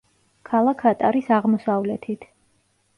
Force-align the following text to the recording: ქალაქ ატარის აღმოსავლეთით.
ქალაქ 0.49 0.81
ატარის 0.93 1.31
აღმოსავლეთით. 1.39 2.29